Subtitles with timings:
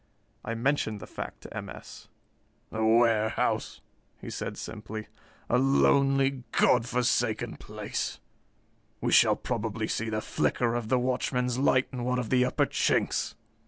[0.43, 1.69] I mentioned the fact to M.
[1.69, 2.07] S.
[2.71, 3.81] "The warehouse,"
[4.19, 5.09] he said simply.
[5.47, 8.19] "A lonely, God forsaken place.
[8.99, 12.65] We shall probably see the flicker of the watchman's light in one of the upper
[12.65, 13.35] chinks."